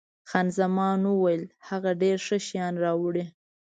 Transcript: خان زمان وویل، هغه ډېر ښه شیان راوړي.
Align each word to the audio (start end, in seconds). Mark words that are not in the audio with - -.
خان 0.29 0.47
زمان 0.59 0.99
وویل، 1.05 1.43
هغه 1.69 1.91
ډېر 2.01 2.17
ښه 2.25 2.37
شیان 2.47 2.73
راوړي. 2.83 3.25